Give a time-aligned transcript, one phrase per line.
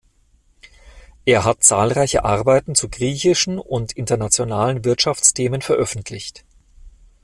[1.25, 6.43] Er hat zahlreiche Arbeiten zu griechischen und internationalen Wirtschaftsthemen veröffentlicht.